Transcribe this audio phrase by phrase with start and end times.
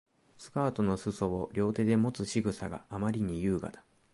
[0.39, 3.83] スカートの裾を両手でもつ仕草があまりに優雅だ